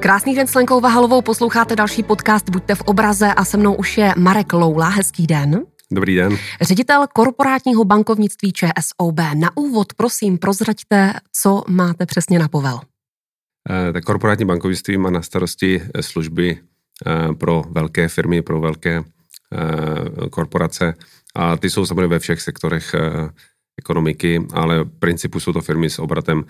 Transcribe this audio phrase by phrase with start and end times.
[0.00, 3.98] Krásný den s Lenkou Vahalovou, posloucháte další podcast Buďte v obraze a se mnou už
[3.98, 4.88] je Marek Loula.
[4.88, 5.62] Hezký den.
[5.92, 6.36] Dobrý den.
[6.60, 9.20] Ředitel korporátního bankovnictví ČSOB.
[9.34, 12.80] Na úvod prosím prozraďte, co máte přesně na povel.
[13.70, 16.58] Eh, tak korporátní bankovnictví má na starosti eh, služby
[17.06, 19.02] eh, pro velké firmy, pro velké
[20.30, 20.94] korporace
[21.34, 22.94] a ty jsou samozřejmě ve všech sektorech
[23.78, 26.44] ekonomiky, ale v principu jsou to firmy s obratem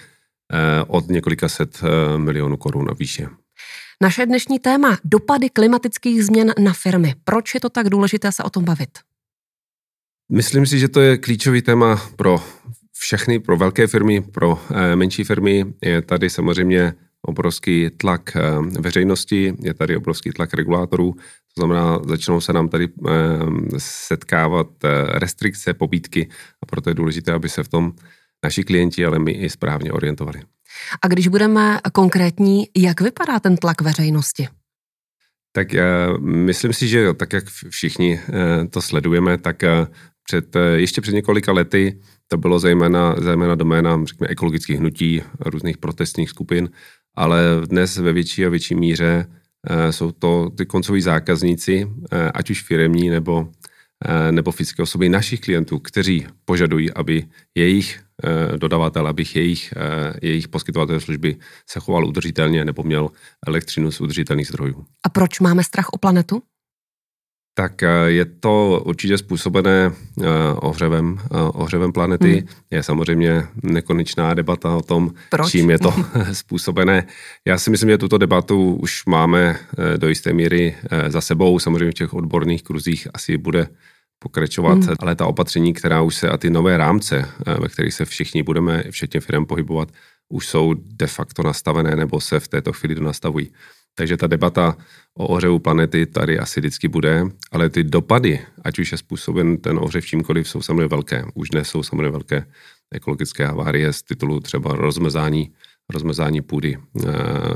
[0.86, 1.82] od několika set
[2.16, 3.28] milionů korun a výše.
[4.02, 7.14] Naše dnešní téma dopady klimatických změn na firmy.
[7.24, 8.98] Proč je to tak důležité se o tom bavit?
[10.32, 12.38] Myslím si, že to je klíčový téma pro
[12.92, 14.58] všechny, pro velké firmy, pro
[14.94, 15.64] menší firmy.
[15.82, 18.40] Je tady samozřejmě obrovský tlak eh,
[18.80, 21.12] veřejnosti, je tady obrovský tlak regulátorů,
[21.54, 23.10] to znamená, začnou se nám tady eh,
[23.78, 24.88] setkávat eh,
[25.18, 26.28] restrikce, pobídky
[26.62, 27.92] a proto je důležité, aby se v tom
[28.44, 30.42] naši klienti, ale my i správně orientovali.
[31.02, 34.48] A když budeme konkrétní, jak vypadá ten tlak veřejnosti?
[35.52, 35.68] Tak
[36.20, 38.20] myslím si, že tak, jak všichni
[38.70, 39.62] to sledujeme, tak
[40.24, 46.30] před, ještě před několika lety to bylo zejména, zejména doména řekněme, ekologických hnutí, různých protestních
[46.30, 46.70] skupin,
[47.14, 49.26] ale dnes ve větší a větší míře
[49.66, 53.59] eh, jsou to ty koncoví zákazníci, eh, ať už firemní nebo, eh,
[54.30, 58.00] nebo fyzické osoby našich klientů, kteří požadují, aby jejich
[58.56, 59.74] dodavatel, aby jejich,
[60.22, 63.08] jejich poskytovatel služby se choval udržitelně nebo měl
[63.46, 64.84] elektřinu z udržitelných zdrojů.
[65.06, 66.42] A proč máme strach o planetu?
[67.54, 72.32] Tak eh, je to určitě způsobené eh, ohřevem, eh, ohřevem planety.
[72.32, 72.48] Hmm.
[72.70, 75.50] Je samozřejmě nekonečná debata o tom, Proč?
[75.50, 75.94] čím je to
[76.32, 77.06] způsobené.
[77.46, 79.56] Já si myslím, že tuto debatu už máme
[79.96, 80.76] do jisté míry
[81.08, 81.58] za sebou.
[81.58, 83.66] Samozřejmě v těch odborných kruzích asi bude
[84.22, 84.94] pokračovat, hmm.
[84.98, 87.28] ale ta opatření, která už se a ty nové rámce,
[87.60, 89.88] ve kterých se všichni budeme, včetně firm pohybovat,
[90.28, 93.50] už jsou de facto nastavené nebo se v této chvíli donastavují.
[93.94, 94.76] Takže ta debata
[95.14, 99.78] o ohřevu planety tady asi vždycky bude, ale ty dopady, ať už je způsoben ten
[99.78, 101.24] ohřev čímkoliv, jsou samozřejmě velké.
[101.34, 102.46] Už dnes jsou samozřejmě velké
[102.92, 105.52] ekologické havárie z titulu třeba rozmezání,
[105.92, 107.02] rozmezání půdy eh,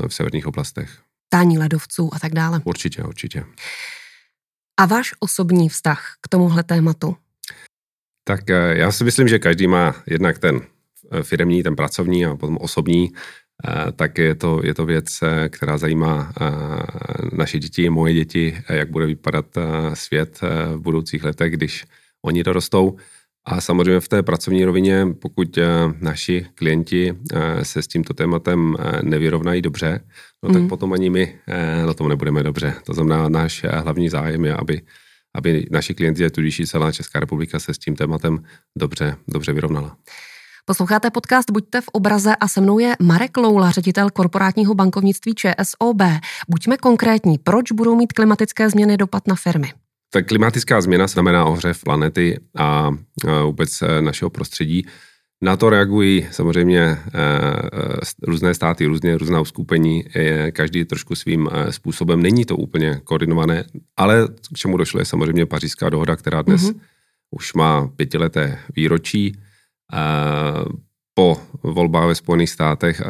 [0.07, 0.89] v severních oblastech.
[1.29, 2.61] Tání ledovců a tak dále.
[2.63, 3.43] Určitě, určitě.
[4.77, 7.15] A váš osobní vztah k tomuhle tématu?
[8.23, 10.61] Tak eh, já si myslím, že každý má jednak ten
[11.11, 13.11] eh, firemní, ten pracovní a potom osobní
[13.95, 16.45] tak je to, je to věc, eh, která zajímá eh,
[17.35, 20.39] naše děti, moje děti, jak bude vypadat eh, svět
[20.75, 21.85] v budoucích letech, když
[22.21, 22.97] oni dorostou.
[23.47, 25.59] A samozřejmě v té pracovní rovině, pokud
[26.01, 27.13] naši klienti
[27.63, 29.99] se s tímto tématem nevyrovnají dobře,
[30.43, 30.67] no tak mm.
[30.67, 31.39] potom ani my
[31.85, 32.73] na tom nebudeme dobře.
[32.85, 34.81] To znamená, náš hlavní zájem je, aby,
[35.35, 38.43] aby naši klienti, tudíž celá Česká republika se s tím tématem
[38.77, 39.97] dobře, dobře vyrovnala.
[40.65, 46.01] Posloucháte podcast Buďte v obraze a se mnou je Marek Loula, ředitel korporátního bankovnictví ČSOB.
[46.49, 49.73] Buďme konkrétní, proč budou mít klimatické změny dopad na firmy?
[50.15, 52.91] Tak klimatická změna znamená ohřev planety a
[53.43, 54.87] vůbec e, našeho prostředí.
[55.41, 56.99] Na to reagují samozřejmě e, e,
[58.23, 60.03] různé státy, různě, různá uskupení,
[60.51, 62.21] každý trošku svým způsobem.
[62.21, 63.63] Není to úplně koordinované,
[63.97, 66.79] ale k čemu došlo je samozřejmě pařížská dohoda, která dnes mm-hmm.
[67.31, 69.37] už má pětileté výročí
[71.13, 73.01] po volbách ve Spojených státech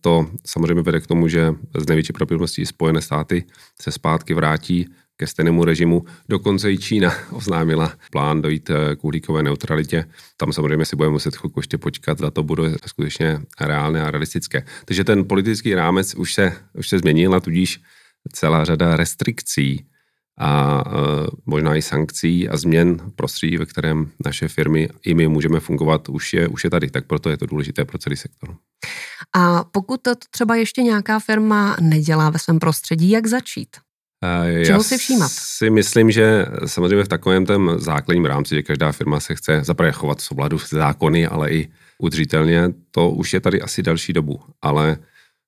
[0.00, 3.44] to samozřejmě vede k tomu, že z největší pravděpodobností Spojené státy
[3.82, 4.86] se zpátky vrátí
[5.18, 6.04] ke stejnému režimu.
[6.28, 10.04] Dokonce i Čína oznámila plán dojít eh, k uhlíkové neutralitě.
[10.36, 14.64] Tam samozřejmě si budeme muset chvilku ještě počkat, za to bude skutečně reálné a realistické.
[14.84, 17.80] Takže ten politický rámec už se, už se změnil a tudíž
[18.32, 19.86] celá řada restrikcí
[20.40, 20.84] a
[21.46, 26.32] možná i sankcí a změn prostředí, ve kterém naše firmy i my můžeme fungovat, už
[26.32, 28.56] je, už je tady, tak proto je to důležité pro celý sektor.
[29.34, 33.68] A pokud to třeba ještě nějaká firma nedělá ve svém prostředí, jak začít?
[34.64, 35.30] Čeho si všímat?
[35.32, 39.92] si myslím, že samozřejmě v takovém tom základním rámci, že každá firma se chce zaprvé
[39.92, 41.68] chovat v souladu s zákony, ale i
[41.98, 44.40] udržitelně, to už je tady asi další dobu.
[44.62, 44.96] Ale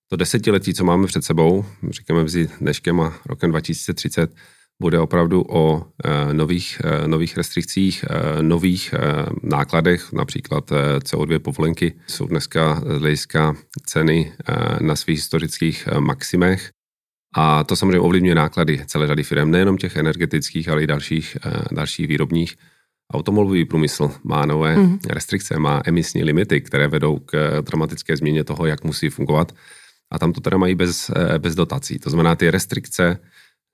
[0.09, 4.31] to desetiletí, co máme před sebou, říkáme mezi dneškem a rokem 2030,
[4.83, 8.05] bude opravdu o e, nových, e, nových restrikcích,
[8.41, 8.95] nových
[9.43, 13.57] nákladech, například CO2 povolenky jsou dneska z hlediska
[13.87, 14.33] ceny
[14.81, 16.71] na svých historických maximech.
[17.35, 21.37] A to samozřejmě ovlivňuje náklady celé řady firm, nejenom těch energetických, ale i dalších,
[21.73, 22.57] dalších výrobních.
[23.13, 24.99] Automobilový průmysl má nové mm.
[25.11, 29.53] restrikce, má emisní limity, které vedou k dramatické změně toho, jak musí fungovat.
[30.13, 31.99] A tam to teda mají bez, bez dotací.
[31.99, 33.19] To znamená, ty restrikce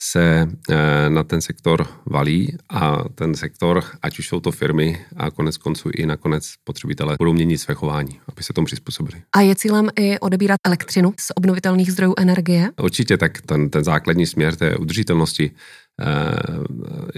[0.02, 5.30] se eh, na ten sektor valí a ten sektor, ať už jsou to firmy a
[5.30, 9.22] konec konců i nakonec spotřebitelé, budou měnit své chování, aby se tomu přizpůsobili.
[9.36, 12.70] A je cílem i odebírat elektřinu z obnovitelných zdrojů energie?
[12.82, 15.50] Určitě, tak ten, ten základní směr té udržitelnosti
[16.00, 16.04] eh,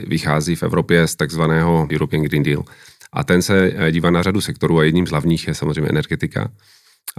[0.07, 2.65] vychází v Evropě z takzvaného European Green Deal.
[3.13, 6.51] A ten se dívá na řadu sektorů a jedním z hlavních je samozřejmě energetika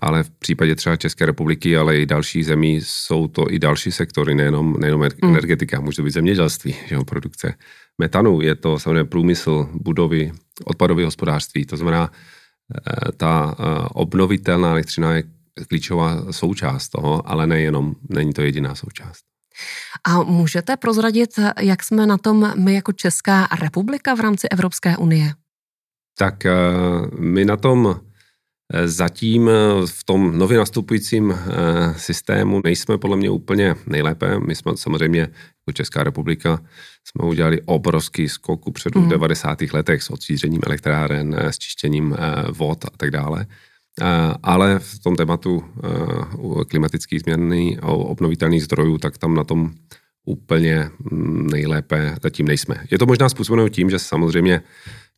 [0.02, 4.36] ale v případě třeba České republiky, ale i dalších zemí jsou to i další sektory,
[4.36, 5.30] nejenom, nejenom mm.
[5.30, 7.54] energetika, může to být zemědělství, že jo, produkce
[7.98, 10.32] metanu, je to samozřejmě průmysl, budovy,
[10.66, 13.64] odpadové hospodářství, to znamená, eh, ta eh,
[13.94, 15.24] obnovitelná elektřina je
[15.68, 19.20] klíčová součást toho, ale nejenom, není to jediná součást.
[20.08, 21.30] A můžete prozradit,
[21.62, 25.34] jak jsme na tom my jako Česká republika v rámci Evropské unie?
[26.18, 26.52] Tak eh,
[27.20, 28.00] my na tom
[28.86, 29.50] Zatím
[29.86, 34.40] v tom nově nastupujícím eh, systému nejsme podle mě úplně nejlépe.
[34.40, 36.62] My jsme samozřejmě jako Česká republika
[37.04, 39.06] jsme udělali obrovský skok před mm.
[39.06, 39.62] v 90.
[39.74, 43.46] letech s odstřířením elektráren, eh, s čištěním eh, vod a tak dále.
[44.44, 45.64] Ale v tom tématu
[46.68, 49.72] klimatických změn a obnovitelných zdrojů, tak tam na tom
[50.26, 52.76] úplně mm, nejlépe zatím nejsme.
[52.92, 54.62] Je to možná způsobeno tím, že samozřejmě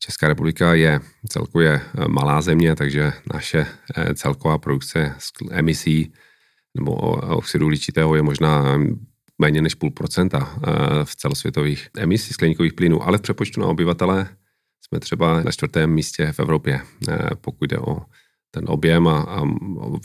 [0.04, 1.00] Česká republika je
[1.30, 3.66] celkově eh, malá země, takže naše
[3.96, 5.16] eh, celková produkce
[5.52, 6.14] emisí
[6.78, 6.96] nebo
[7.36, 8.80] oxidu ličitého je možná
[9.42, 10.70] méně než půl procenta eh,
[11.06, 14.28] v celosvětových emisí skleníkových plynů, ale v přepočtu na obyvatele
[14.86, 16.82] jsme třeba na čtvrtém místě v Evropě,
[17.42, 17.98] pokud jde o
[18.52, 19.42] ten objem a, a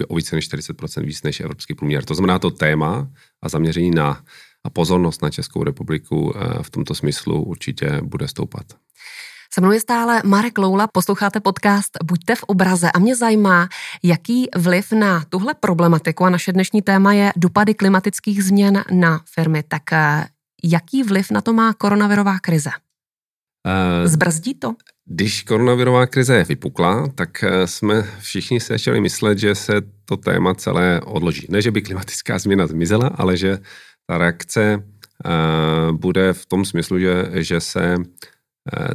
[0.09, 2.05] o více než 40% víc než evropský průměr.
[2.05, 3.11] To znamená, to téma
[3.43, 4.25] a zaměření na
[4.65, 8.67] a pozornost na Českou republiku v tomto smyslu určitě bude stoupat.
[9.57, 13.69] Se mnou je stále Marek Loula, posloucháte podcast Buďte v obraze a mě zajímá,
[14.03, 19.63] jaký vliv na tuhle problematiku a naše dnešní téma je dopady klimatických změn na firmy.
[19.69, 20.27] Tak eh,
[20.65, 22.71] jaký vliv na to má koronavirová krize?
[22.71, 24.75] Uh, Zbrzdí to?
[25.05, 29.73] Když koronavirová krize vypukla, tak eh, jsme všichni se začali myslet, že se
[30.05, 31.47] to téma celé odloží.
[31.51, 33.59] Ne, že by klimatická změna zmizela, ale že
[34.07, 34.83] ta reakce
[35.93, 38.36] bude v tom smyslu, že, že se Eh,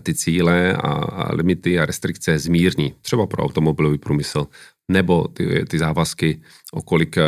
[0.03, 4.47] ty cíle a, a limity a restrikce zmírní, třeba pro automobilový průmysl,
[4.91, 6.41] nebo ty, ty závazky,
[6.73, 7.23] o kolik eh,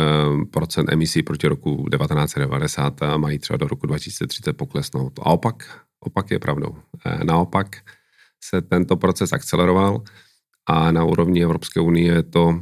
[0.50, 5.18] procent emisí proti roku 1990 mají třeba do roku 2030 poklesnout.
[5.18, 6.76] A opak, opak je pravdou.
[7.06, 7.76] Eh, naopak
[8.44, 10.02] se tento proces akceleroval
[10.66, 12.60] a na úrovni Evropské unie je to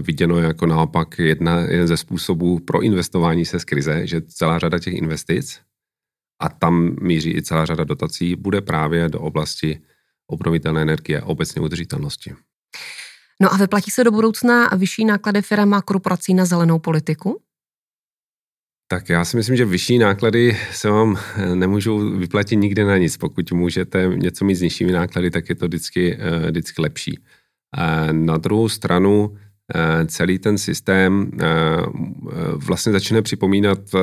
[0.00, 4.78] viděno jako naopak jedna, jeden ze způsobů pro investování se z krize, že celá řada
[4.78, 5.60] těch investic
[6.38, 9.80] a tam míří i celá řada dotací, bude právě do oblasti
[10.26, 12.34] obnovitelné energie a obecně udržitelnosti.
[13.40, 17.40] No a vyplatí se do budoucna vyšší náklady firm a korporací na zelenou politiku?
[18.88, 21.18] Tak já si myslím, že vyšší náklady se vám
[21.54, 23.16] nemůžou vyplatit nikde na nic.
[23.16, 27.18] Pokud můžete něco mít s nižšími náklady, tak je to vždycky, eh, vždycky lepší.
[28.12, 29.43] Na druhou stranu Eh,
[30.06, 31.46] celý ten systém eh,
[32.56, 33.98] vlastně začne připomínat eh,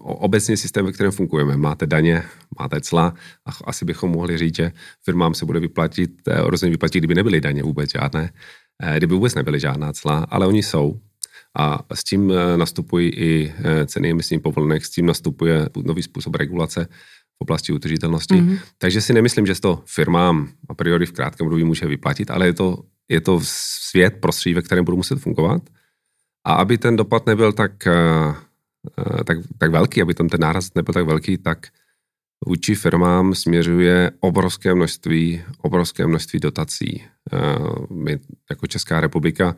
[0.00, 1.56] obecně systém, ve kterém fungujeme.
[1.56, 2.22] Máte daně,
[2.58, 3.14] máte cla
[3.46, 4.72] a asi bychom mohli říct, že
[5.04, 8.32] firmám se bude vyplatit, rozhodně vyplatit, kdyby nebyly daně vůbec žádné,
[8.96, 11.00] kdyby vůbec nebyly žádná cla, ale oni jsou.
[11.58, 13.52] A s tím nastupují i
[13.86, 16.88] ceny emisních povolenek, s tím nastupuje nový způsob regulace
[17.38, 18.34] v oblasti udržitelnosti.
[18.34, 18.58] Mm-hmm.
[18.78, 22.52] Takže si nemyslím, že to firmám a priori v krátkém období může vyplatit, ale je
[22.52, 22.78] to
[23.12, 25.62] je to svět, prostředí, ve kterém budu muset fungovat.
[26.44, 27.92] A aby ten dopad nebyl tak, eh,
[28.98, 31.66] eh, tak, tak velký, aby tam ten náraz nebyl tak velký, tak
[32.46, 37.04] vůči firmám směřuje obrovské množství, obrovské množství dotací.
[37.32, 37.38] Eh,
[37.90, 38.18] my
[38.50, 39.56] jako Česká republika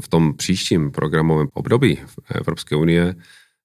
[0.00, 1.98] v tom příštím programovém období
[2.34, 3.14] Evropské unie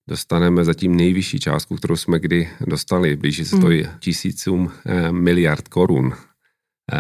[0.10, 3.15] dostaneme zatím nejvyšší částku, kterou jsme kdy dostali.
[3.15, 3.83] Blíží se to hmm.
[4.00, 4.71] tisícům
[5.12, 6.13] miliard korun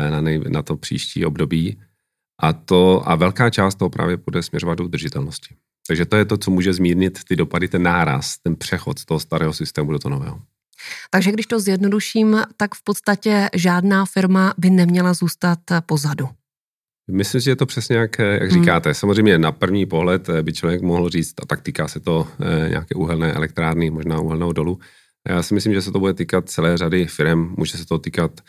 [0.09, 1.79] na, nej, na to příští období.
[2.41, 5.55] A, to, a velká část toho právě bude směřovat do udržitelnosti.
[5.87, 9.19] Takže to je to, co může zmírnit ty dopady, ten náraz, ten přechod z toho
[9.19, 10.39] starého systému do toho nového.
[11.09, 16.29] Takže když to zjednoduším, tak v podstatě žádná firma by neměla zůstat pozadu.
[17.11, 18.61] Myslím, že je to přesně jak, jak hmm.
[18.61, 18.89] říkáte.
[18.89, 18.93] Hmm.
[18.93, 22.95] Samozřejmě na první pohled by člověk mohl říct, a tak týká se to eh, nějaké
[22.95, 24.79] uhelné elektrárny, možná uhelného dolu.
[25.29, 27.55] Já si myslím, že se to bude týkat celé řady firm.
[27.57, 28.43] Může se to týkat Eh,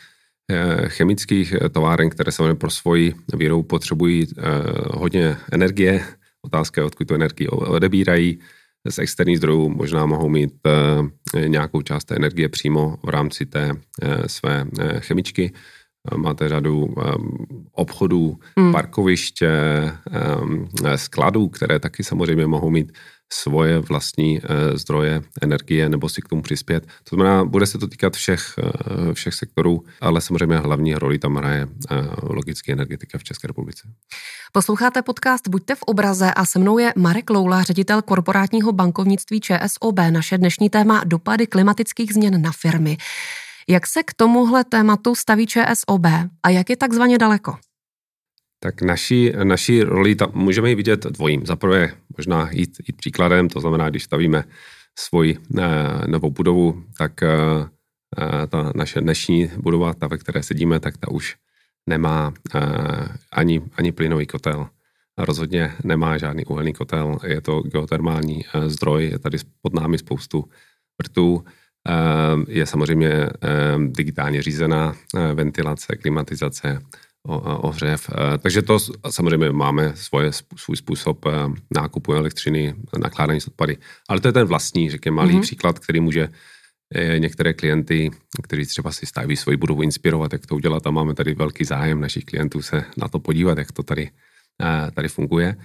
[0.87, 4.41] chemických eh, továren, které se pro svoji výrobu potřebují eh,
[4.91, 6.03] hodně energie.
[6.41, 8.39] Otázka je, odkud tu energii odebírají.
[8.89, 10.53] Z externích zdrojů možná mohou mít
[11.47, 13.71] nějakou část té energie přímo v rámci té
[14.27, 14.65] své
[14.99, 15.51] chemičky.
[16.15, 16.95] Máte řadu
[17.71, 18.71] obchodů, hmm.
[18.71, 19.51] parkoviště,
[20.95, 22.91] skladů, které taky samozřejmě mohou mít
[23.33, 26.87] svoje vlastní eh, zdroje energie nebo si k tomu přispět.
[27.09, 31.35] To znamená, bude se to týkat všech, eh, všech sektorů, ale samozřejmě hlavní roli tam
[31.35, 33.87] hraje eh, logicky energetika v České republice.
[34.51, 39.99] Posloucháte podcast Buďte v obraze a se mnou je Marek Loula, ředitel korporátního bankovnictví ČSOB.
[40.09, 42.97] Naše dnešní téma dopady klimatických změn na firmy.
[43.69, 46.05] Jak se k tomuhle tématu staví ČSOB
[46.43, 47.57] a jak je takzvaně daleko?
[48.63, 51.45] tak naší, naší roli tam můžeme ji vidět dvojím.
[51.45, 54.43] Za prvé možná jít, jít příkladem, to znamená, když stavíme
[54.99, 55.63] svoji eh,
[56.07, 57.27] novou budovu, tak eh,
[58.47, 61.35] ta naše dnešní budova, ta, ve které sedíme, tak ta už
[61.89, 62.59] nemá eh,
[63.31, 64.69] ani, ani plynový kotel.
[65.17, 70.49] Rozhodně nemá žádný uhelný kotel, je to geotermální eh, zdroj, je tady pod námi spoustu
[71.01, 71.43] vrtů.
[72.47, 73.29] Je samozřejmě eh,
[73.87, 76.79] digitálně řízená eh, ventilace, klimatizace,
[77.27, 78.09] ohřev.
[78.09, 81.31] Eh, takže to samozřejmě máme svoje, svůj způsob eh,
[81.75, 83.77] nákupu elektřiny, nakládání s odpady.
[84.09, 85.41] Ale to je ten vlastní, řekněme, malý mm-hmm.
[85.41, 86.29] příklad, který může
[86.95, 88.11] eh, některé klienty,
[88.43, 92.01] kteří třeba si staví svoji budovu inspirovat, jak to udělat a máme tady velký zájem
[92.01, 94.09] našich klientů se na to podívat, jak to tady,
[94.93, 95.55] tady funguje.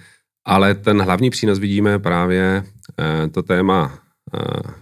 [0.45, 2.63] Ale ten hlavní přínos vidíme právě
[3.31, 3.99] to téma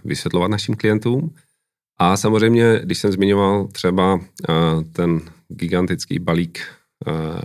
[0.04, 1.34] vysvětlovat našim klientům,
[2.00, 4.22] a samozřejmě, když jsem zmiňoval třeba uh,
[4.92, 6.60] ten gigantický balík
[7.06, 7.40] uh,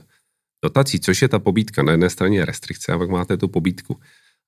[0.63, 3.99] dotací, což je ta pobídka, na jedné straně je restrikce a pak máte tu pobídku.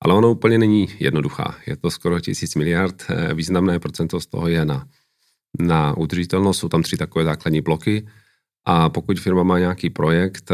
[0.04, 1.54] Ale ono úplně není jednoduchá.
[1.66, 4.86] Je to skoro tisíc miliard, významné procento z toho je na,
[5.60, 8.06] na udržitelnost, jsou tam tři takové základní bloky
[8.66, 10.50] a pokud firma má nějaký projekt,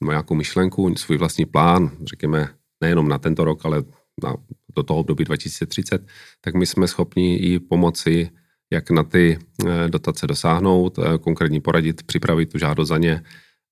[0.00, 2.48] má nějakou myšlenku, svůj vlastní plán, řekněme
[2.80, 3.82] nejenom na tento rok, ale
[4.22, 4.36] na,
[4.76, 6.06] do toho období 2030,
[6.40, 8.30] tak my jsme schopni i pomoci
[8.72, 13.22] jak na ty eh, dotace dosáhnout, eh, konkrétně poradit, připravit tu žádost za ně.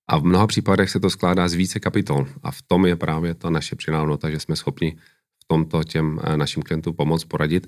[0.08, 2.26] A v mnoha případech se to skládá z více kapitol.
[2.42, 4.96] A v tom je právě ta naše přinávnota, že jsme schopni
[5.44, 7.66] v tomto těm eh, našim klientům pomoct, poradit.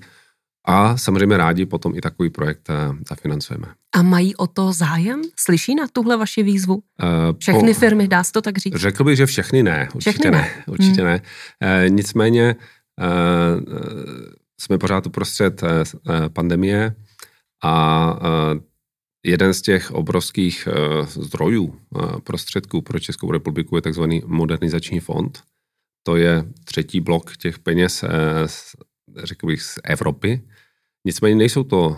[0.65, 2.69] A samozřejmě rádi potom i takový projekt
[3.09, 3.67] zafinancujeme.
[3.95, 5.21] A mají o to zájem?
[5.39, 6.83] Slyší na tuhle vaši výzvu?
[7.39, 8.75] Všechny po, firmy, dá se to tak říct?
[8.75, 9.89] Řekl bych, že všechny ne.
[9.95, 10.37] Určitě všechny ne.
[10.37, 10.63] ne.
[10.67, 11.11] Určitě hmm.
[11.11, 11.21] ne.
[11.61, 12.55] E, nicméně e,
[14.61, 15.69] jsme pořád uprostřed e,
[16.29, 16.95] pandemie.
[17.63, 18.19] A
[19.25, 25.43] jeden z těch obrovských e, zdrojů e, prostředků pro Českou republiku je takzvaný modernizační fond.
[26.03, 28.09] To je třetí blok těch peněz, e,
[29.23, 30.41] řekl bych, z Evropy.
[31.05, 31.97] Nicméně nejsou to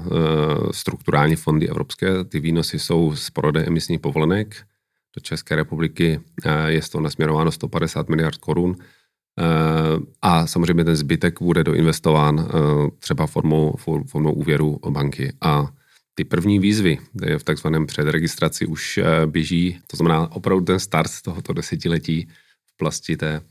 [0.71, 4.55] strukturální fondy evropské, ty výnosy jsou z prodeje emisních povolenek.
[5.15, 6.19] Do České republiky
[6.67, 8.75] je z toho nasměrováno 150 miliard korun
[10.21, 12.51] a samozřejmě ten zbytek bude doinvestován eh,
[12.99, 13.75] třeba formou,
[14.07, 15.33] formou úvěru banky.
[15.41, 15.67] A
[16.13, 16.97] ty první výzvy
[17.37, 22.27] v takzvaném předregistraci už běží, to znamená opravdu ten start z tohoto desetiletí
[22.65, 23.41] v plasti té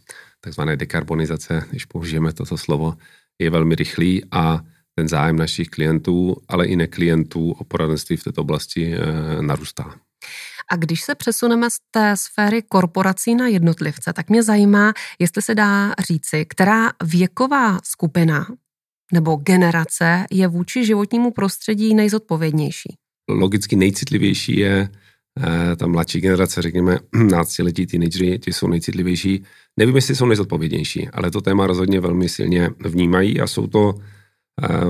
[0.40, 2.94] takzvané dekarbonizace, když použijeme toto slovo,
[3.38, 4.60] je velmi rychlý a
[4.94, 9.94] ten zájem našich klientů, ale i neklientů o poradenství v této oblasti eh, narůstá.
[10.70, 15.54] A když se přesuneme z té sféry korporací na jednotlivce, tak mě zajímá, jestli se
[15.54, 18.46] dá říci, která věková skupina
[19.12, 22.96] nebo generace je vůči životnímu prostředí nejzodpovědnější.
[23.28, 24.88] Logicky nejcitlivější je
[25.40, 26.98] eh, ta mladší generace, řekněme,
[27.30, 29.44] náctiletí teenagery, ti jsou nejcitlivější.
[29.76, 33.94] Nevím, jestli jsou nejzodpovědnější, ale to téma rozhodně velmi silně vnímají a jsou to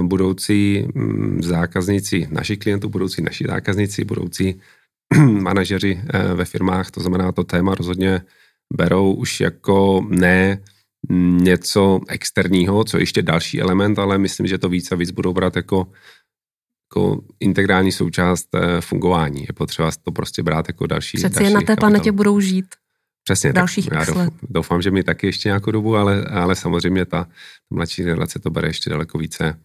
[0.02, 4.60] budoucí mm, zákazníci našich klientů, budoucí naši zákazníci, budoucí
[5.40, 8.20] manažeři eh, ve firmách, to znamená, to téma rozhodně
[8.76, 10.62] berou už jako ne
[11.40, 15.56] něco externího, co ještě další element, ale myslím, že to víc a víc budou brát
[15.56, 15.86] jako,
[16.90, 19.40] jako integrální součást eh, fungování.
[19.40, 21.18] Je potřeba to prostě brát jako další.
[21.18, 22.66] Přeci další na té planetě budou žít.
[23.24, 27.04] Přesně, dalších tak já doufám, doufám, že mi taky ještě nějakou dobu, ale, ale samozřejmě
[27.04, 27.28] ta
[27.70, 29.56] mladší generace to bere ještě daleko více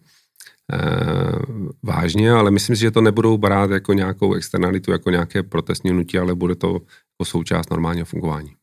[0.72, 1.38] Eh,
[1.82, 6.18] vážně, ale myslím si, že to nebudou brát jako nějakou externalitu, jako nějaké protestní nutí,
[6.18, 8.54] ale bude to jako součást normálního fungování.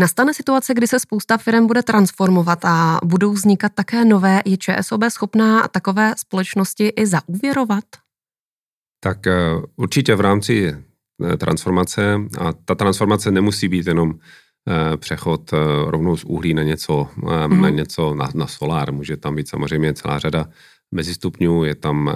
[0.00, 4.42] Nastane situace, kdy se spousta firm bude transformovat a budou vznikat také nové.
[4.44, 7.84] Je ČSOB schopná takové společnosti i zaúvěrovat?
[9.00, 9.32] Tak eh,
[9.76, 10.76] určitě v rámci
[11.36, 14.14] transformace a ta transformace nemusí být jenom
[14.96, 15.50] přechod
[15.86, 17.60] rovnou z uhlí na něco, mm.
[17.60, 18.92] na, něco na, na solár.
[18.92, 20.48] Může tam být samozřejmě celá řada
[20.94, 22.10] mezistupňů, je tam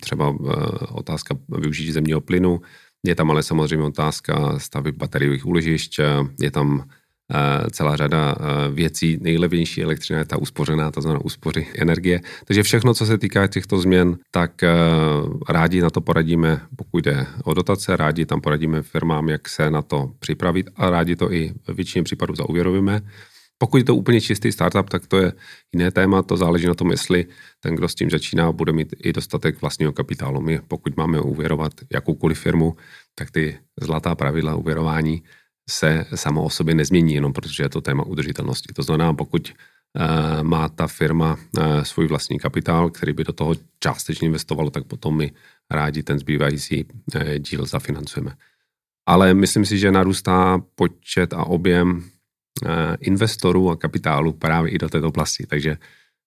[0.00, 0.52] třeba eh,
[0.90, 2.60] otázka využití zemního plynu,
[3.06, 6.00] je tam ale samozřejmě otázka stavby bateriových úložišť,
[6.40, 6.84] je tam
[7.70, 8.34] celá řada
[8.70, 9.18] věcí.
[9.20, 12.20] Nejlevnější elektřina je ta uspořená, to znamená úspory energie.
[12.44, 14.52] Takže všechno, co se týká těchto změn, tak
[15.48, 19.82] rádi na to poradíme, pokud jde o dotace, rádi tam poradíme firmám, jak se na
[19.82, 23.00] to připravit a rádi to i ve většině případů zauvěrovíme.
[23.58, 25.32] Pokud je to úplně čistý startup, tak to je
[25.72, 27.26] jiné téma, to záleží na tom, jestli
[27.60, 30.40] ten, kdo s tím začíná, bude mít i dostatek vlastního kapitálu.
[30.40, 32.74] My, pokud máme uvěrovat jakoukoliv firmu,
[33.14, 35.22] tak ty zlatá pravidla uvěrování
[35.70, 38.72] se samo o sobě nezmění, jenom protože je to téma udržitelnosti.
[38.74, 43.54] To znamená, pokud uh, má ta firma uh, svůj vlastní kapitál, který by do toho
[43.80, 45.32] částečně investovalo, tak potom my
[45.70, 48.34] rádi ten zbývající uh, díl zafinancujeme.
[49.06, 52.04] Ale myslím si, že narůstá počet a objem
[52.66, 55.76] Eh, investorů a kapitálu právě i do této oblasti, takže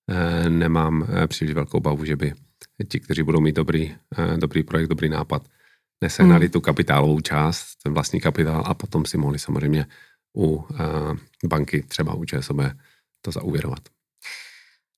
[0.10, 2.34] eh, nemám eh, příliš velkou bavu, že by
[2.88, 3.96] ti, kteří budou mít dobrý,
[4.36, 5.48] dobrý projekt, dobrý nápad,
[6.04, 6.52] nesehnali hmm.
[6.52, 9.86] tu kapitálovou část, ten vlastní kapitál a potom si mohli samozřejmě
[10.38, 10.68] u
[11.48, 12.58] banky, třeba u ČSOB,
[13.22, 13.80] to zauvěrovat.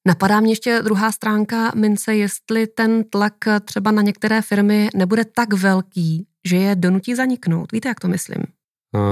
[0.07, 3.33] Napadá mě ještě druhá stránka mince, jestli ten tlak
[3.65, 7.71] třeba na některé firmy nebude tak velký, že je donutí zaniknout.
[7.71, 8.43] Víte, jak to myslím?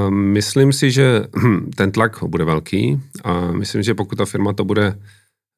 [0.09, 1.21] Myslím si, že
[1.75, 4.99] ten tlak bude velký a myslím, že pokud ta firma to bude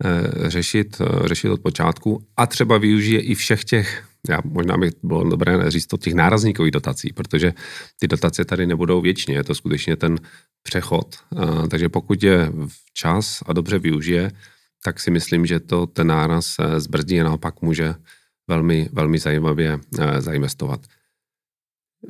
[0.06, 4.92] eh, řešit, eh, řešit od počátku a třeba využije i všech těch, já možná by
[5.04, 7.54] bylo dobré říct to těch nárazníkových dotací, protože
[8.00, 10.20] ty dotace tady nebudou věčně, je to skutečně ten
[10.64, 11.16] přechod.
[11.70, 12.52] Takže pokud je
[12.86, 14.32] včas a dobře využije,
[14.84, 17.96] tak si myslím, že to ten náraz eh, zbrzdí a naopak může
[18.48, 19.80] velmi, velmi zajímavě
[20.20, 20.82] zainvestovat.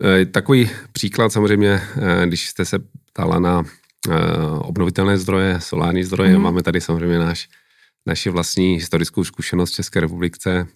[0.04, 1.82] Eh, takový příklad samozřejmě,
[2.22, 3.64] eh, když jste se ptala na
[4.10, 4.14] eh,
[4.60, 6.42] obnovitelné zdroje, solární zdroje, mm.
[6.44, 7.50] máme tady samozřejmě náš,
[8.08, 10.68] naši vlastní historickou zkušenost v České republice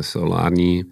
[0.00, 0.84] solární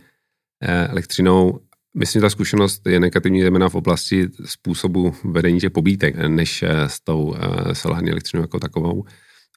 [0.89, 1.61] elektřinou.
[1.97, 7.01] Myslím, že ta zkušenost je negativní zejména v oblasti způsobu vedení těch pobítek, než s
[7.01, 7.35] tou
[7.73, 9.05] solární elektřinou jako takovou.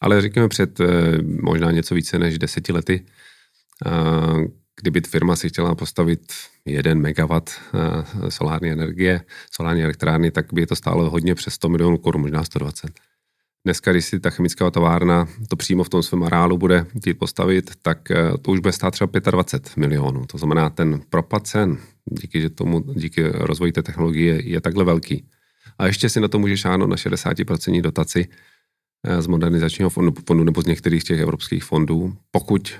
[0.01, 0.79] Ale řekněme před
[1.41, 3.05] možná něco více než deseti lety,
[4.81, 6.33] kdyby firma si chtěla postavit
[6.65, 11.69] 1 MW eh, solární energie, solární elektrárny, tak by je to stálo hodně přes 100
[11.69, 12.91] milionů korun, možná 120.
[13.67, 17.71] Dneska, když si ta chemická továrna to přímo v tom svém areálu bude chtít postavit,
[17.81, 20.25] tak eh, to už bude stát třeba 25 milionů.
[20.25, 25.25] To znamená, ten propad cen díky, že tomu, díky rozvoji té technologie je takhle velký.
[25.79, 28.27] A ještě si na to můžeš šáhnout na 60% dotaci
[29.03, 32.73] eh, z modernizačního fondu, fondu nebo z některých těch evropských fondů, pokud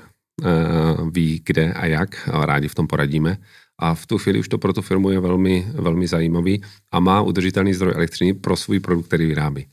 [1.12, 3.38] ví, kde a jak, a rádi v tom poradíme,
[3.80, 6.62] a v tu chvíli už to pro tu firmu je velmi, velmi zajímavý
[6.92, 9.68] a má udržitelný zdroj elektřiny pro svůj produkt, který vyrábí.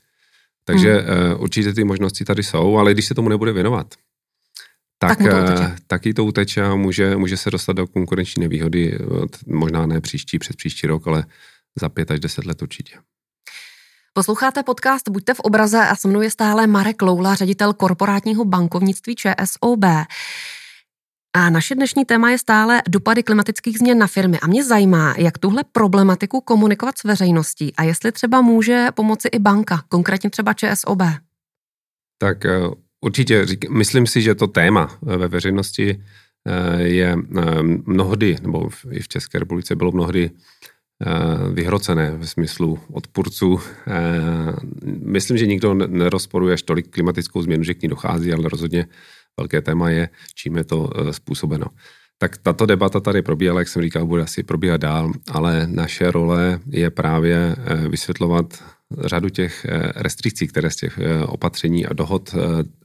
[0.65, 1.33] Takže hmm.
[1.33, 3.95] uh, určitě ty možnosti tady jsou, ale když se tomu nebude věnovat,
[4.99, 8.99] tak, tak, to uh, taky to uteče a může, může se dostat do konkurenční nevýhody,
[9.47, 11.25] možná ne příští, před příští rok, ale
[11.81, 12.97] za pět až deset let určitě.
[14.13, 19.15] Posloucháte podcast Buďte v obraze a se mnou je stále Marek Loula, ředitel korporátního bankovnictví
[19.15, 19.85] ČSOB.
[21.37, 24.39] A naše dnešní téma je stále dopady klimatických změn na firmy.
[24.43, 29.39] A mě zajímá, jak tuhle problematiku komunikovat s veřejností a jestli třeba může pomoci i
[29.39, 31.03] banka, konkrétně třeba ČSOB.
[32.19, 32.61] Tak eh,
[33.01, 36.03] určitě myslím si, že to téma eh, ve veřejnosti
[36.47, 37.17] eh, je
[37.87, 40.31] mnohdy, nebo i v České republice bylo mnohdy
[41.53, 43.61] vyhrocené v smyslu odpůrců.
[45.03, 48.87] Myslím, že nikdo nerozporuje až tolik klimatickou změnu, že k ní dochází, ale rozhodně
[49.41, 51.67] velké téma je, čím je to eh, způsobeno.
[52.19, 56.61] Tak tato debata tady probíhala, jak jsem říkal, bude asi probíhat dál, ale naše role
[56.67, 58.65] je právě eh, vysvětlovat
[59.01, 62.35] řadu těch eh, restrikcí, které z těch opatření a dohod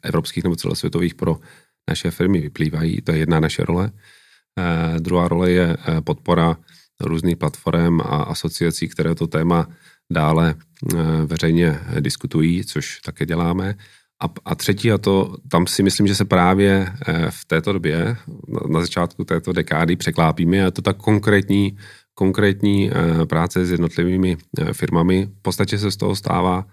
[0.03, 1.39] evropských nebo celosvětových pro
[1.89, 3.01] naše firmy vyplývají.
[3.01, 3.91] To je jedna naše role.
[4.99, 6.57] Druhá role je podpora
[6.99, 9.67] různých platform a asociací, které to téma
[10.12, 10.55] dále
[11.25, 13.75] veřejně diskutují, což také děláme.
[14.23, 18.17] A, a třetí, a to tam si myslím, že se právě eh, v této době,
[18.69, 21.77] na začátku této dekády překlápíme, a je to tak konkrétní,
[22.13, 25.29] konkrétní eh, práce s jednotlivými eh, firmami.
[25.39, 26.65] V podstatě se z toho stává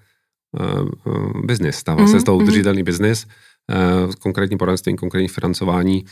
[1.45, 2.45] biznis, stává mm, se z toho mhm.
[2.47, 2.85] udržitelný mm.
[2.85, 3.27] biznis,
[4.19, 6.05] konkrétní poradenství, konkrétní financování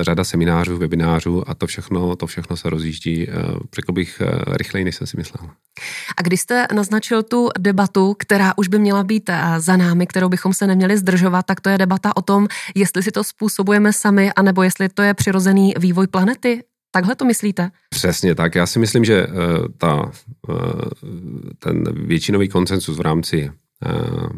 [0.00, 3.32] řada seminářů, webinářů a to všechno, to všechno se rozjíždí, eh,
[3.74, 5.50] řekl bych, eh, rychleji, než jsem si myslel.
[6.16, 10.54] A když jste naznačil tu debatu, která už by měla být za námi, kterou bychom
[10.54, 14.62] se neměli zdržovat, tak to je debata o tom, jestli si to způsobujeme sami, anebo
[14.62, 16.62] jestli to je přirozený vývoj planety.
[16.92, 17.70] Takhle to myslíte?
[17.90, 18.54] Přesně tak.
[18.54, 19.26] Já si myslím, že
[19.78, 20.12] ta,
[21.58, 23.50] ten většinový koncensus v rámci
[23.86, 24.28] Eh,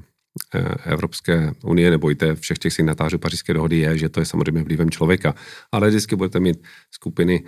[0.85, 4.63] Evropské unie nebo i té všech těch signatářů pařížské dohody je, že to je samozřejmě
[4.63, 5.35] vlivem člověka.
[5.73, 7.45] Ale vždycky budete mít skupiny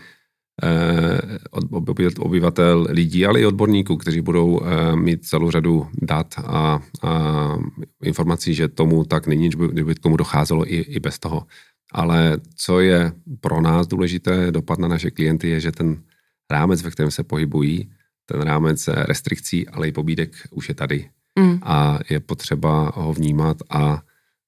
[2.18, 4.60] obyvatel lidí, ale i odborníků, kteří budou
[4.94, 7.58] mít celou řadu dat a, a
[8.02, 11.46] informací, že tomu tak není, že by k tomu docházelo i, i bez toho.
[11.92, 16.02] Ale co je pro nás důležité, dopad na naše klienty, je, že ten
[16.50, 17.90] rámec, ve kterém se pohybují,
[18.26, 21.08] ten rámec restrikcí, ale i pobídek už je tady.
[21.38, 21.58] Mm.
[21.62, 24.00] A je potřeba ho vnímat a, a,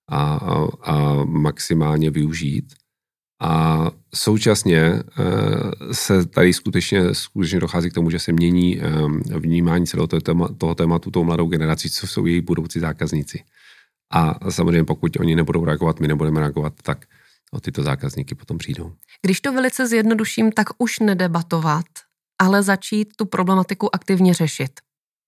[0.09, 2.75] a, a maximálně využít.
[3.41, 5.03] A současně e,
[5.93, 8.91] se tady skutečně, skutečně dochází k tomu, že se mění e,
[9.39, 10.07] vnímání celého
[10.59, 13.45] toho tématu tou mladou generací, co jsou její budoucí zákazníci.
[14.13, 17.07] A samozřejmě pokud oni nebudou reagovat, my nebudeme reagovat, tak
[17.53, 18.93] o tyto zákazníky potom přijdou.
[19.23, 21.87] Když to velice zjednoduším, tak už nedebatovat,
[22.39, 24.71] ale začít tu problematiku aktivně řešit.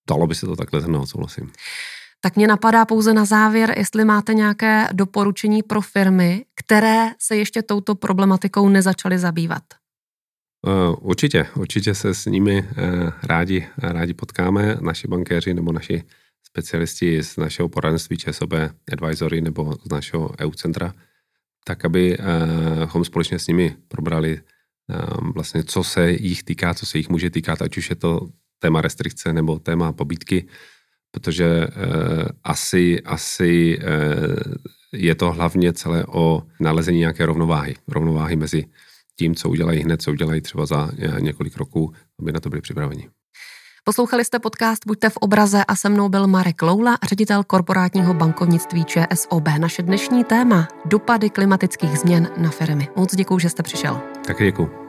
[0.08, 1.52] Dalo by se to takhle zhrnout, souhlasím.
[2.20, 7.62] Tak mě napadá pouze na závěr, jestli máte nějaké doporučení pro firmy, které se ještě
[7.62, 9.62] touto problematikou nezačaly zabývat.
[10.66, 16.02] Uh, určitě, určitě se s nimi uh, rádi, rádi potkáme, naši bankéři nebo naši
[16.46, 18.52] specialisti z našeho poradenství ČSOB
[18.92, 20.94] Advisory nebo z našeho EU centra,
[21.64, 24.40] tak abychom společně s nimi probrali
[25.34, 28.80] vlastně, co se jich týká, co se jich může týkat, ať už je to téma
[28.80, 30.48] restrikce nebo téma pobítky,
[31.10, 31.66] protože
[32.44, 33.78] asi, asi
[34.92, 37.76] je to hlavně celé o nalezení nějaké rovnováhy.
[37.88, 38.64] Rovnováhy mezi
[39.18, 40.90] tím, co udělají hned, co udělají třeba za
[41.20, 43.08] několik roků, aby na to byli připraveni.
[43.84, 48.84] Poslouchali jste podcast Buďte v obraze a se mnou byl Marek Loula, ředitel korporátního bankovnictví
[48.84, 49.48] ČSOB.
[49.58, 52.88] Naše dnešní téma dopady klimatických změn na firmy.
[52.96, 54.00] Moc děkuji, že jste přišel.
[54.26, 54.88] Taky děkuji.